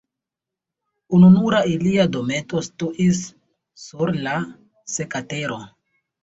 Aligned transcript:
Ununura 1.17 1.59
ilia 1.73 2.05
dometo 2.15 2.63
situis 2.69 3.21
sur 3.83 4.13
la 4.29 4.35
seka 4.97 5.23
tero. 5.35 5.61